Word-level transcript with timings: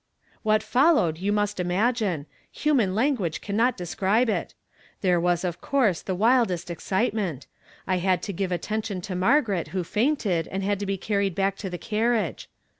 "What 0.41 0.63
foUowed 0.63 1.19
you 1.19 1.31
must 1.31 1.59
imagine; 1.59 2.25
human 2.51 2.97
Ian 2.97 3.15
guage 3.17 3.39
cannot 3.39 3.77
deserihe 3.77 4.29
it. 4.29 4.55
'J'here 5.03 5.21
was 5.21 5.43
of 5.43 5.61
coui 5.61 5.95
se 5.95 6.01
the 6.07 6.15
wiUU'st 6.17 6.71
excitement; 6.71 7.45
and 7.85 7.93
I 7.93 7.97
had 7.97 8.23
to 8.23 8.33
give 8.33 8.51
atten 8.51 8.81
tion 8.81 9.01
to 9.01 9.13
Margaret, 9.15 9.67
who 9.67 9.83
fainted, 9.83 10.47
and 10.47 10.63
liad 10.63 10.79
to 10.79 10.87
he 10.87 10.97
car 10.97 11.19
ried 11.19 11.37
hack 11.37 11.55
to 11.57 11.69
the 11.69 11.77
carriage. 11.77 12.49